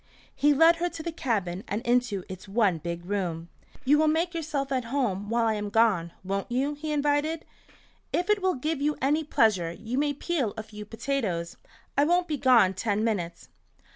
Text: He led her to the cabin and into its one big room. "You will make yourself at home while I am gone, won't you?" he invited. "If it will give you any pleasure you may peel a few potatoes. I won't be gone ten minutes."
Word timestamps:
He 0.35 0.51
led 0.51 0.77
her 0.77 0.89
to 0.89 1.03
the 1.03 1.11
cabin 1.11 1.63
and 1.67 1.83
into 1.83 2.23
its 2.27 2.47
one 2.47 2.79
big 2.79 3.05
room. 3.05 3.49
"You 3.85 3.99
will 3.99 4.07
make 4.07 4.33
yourself 4.33 4.71
at 4.71 4.85
home 4.85 5.29
while 5.29 5.45
I 5.45 5.53
am 5.53 5.69
gone, 5.69 6.11
won't 6.23 6.51
you?" 6.51 6.73
he 6.73 6.91
invited. 6.91 7.45
"If 8.11 8.27
it 8.27 8.41
will 8.41 8.55
give 8.55 8.81
you 8.81 8.97
any 8.99 9.23
pleasure 9.23 9.71
you 9.71 9.99
may 9.99 10.13
peel 10.13 10.55
a 10.57 10.63
few 10.63 10.85
potatoes. 10.85 11.55
I 11.95 12.05
won't 12.05 12.27
be 12.27 12.37
gone 12.37 12.73
ten 12.73 13.03
minutes." 13.03 13.49